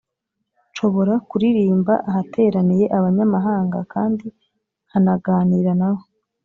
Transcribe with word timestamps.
nshobora 0.69 1.13
kuririmba 1.29 1.93
ahateraniye 2.09 2.85
abanyamahanga 2.97 3.77
kandi 3.93 4.25
nkanaganira 4.87 5.73
na 5.81 5.89
bo. 5.95 6.01